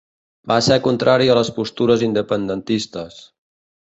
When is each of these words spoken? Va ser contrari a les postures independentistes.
Va 0.51 0.55
ser 0.67 0.77
contrari 0.87 1.29
a 1.33 1.35
les 1.39 1.51
postures 1.57 2.05
independentistes. 2.07 3.21